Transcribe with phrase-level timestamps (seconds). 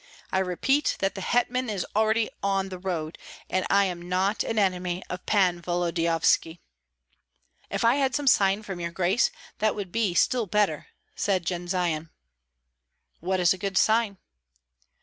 [0.31, 3.19] I repeat that the hetman is already on the road,
[3.51, 6.59] and I am not an enemy of Pan Volodyovski."
[7.69, 9.29] "If I had some sign from your grace,
[9.59, 12.09] that would be still better," said Jendzian.
[13.19, 14.17] "What good is a sign?"